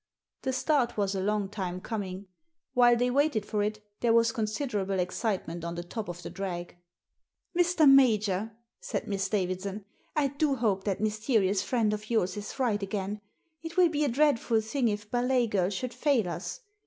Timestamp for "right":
12.57-12.81